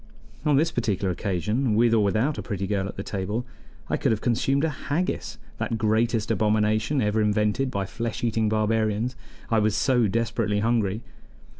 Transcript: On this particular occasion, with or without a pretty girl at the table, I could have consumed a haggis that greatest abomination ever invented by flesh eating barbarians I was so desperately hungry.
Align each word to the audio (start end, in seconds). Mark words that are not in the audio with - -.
On 0.45 0.55
this 0.55 0.71
particular 0.71 1.11
occasion, 1.11 1.75
with 1.75 1.93
or 1.93 2.03
without 2.03 2.39
a 2.39 2.41
pretty 2.41 2.65
girl 2.65 2.87
at 2.87 2.95
the 2.95 3.03
table, 3.03 3.45
I 3.87 3.97
could 3.97 4.11
have 4.11 4.19
consumed 4.19 4.63
a 4.63 4.69
haggis 4.89 5.37
that 5.59 5.77
greatest 5.77 6.31
abomination 6.31 7.03
ever 7.03 7.21
invented 7.21 7.69
by 7.69 7.85
flesh 7.85 8.23
eating 8.23 8.49
barbarians 8.49 9.15
I 9.51 9.59
was 9.59 9.77
so 9.77 10.07
desperately 10.07 10.61
hungry. 10.61 11.03